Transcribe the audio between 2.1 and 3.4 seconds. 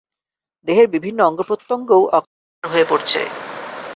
অকার্যকর হয়ে পড়ছে।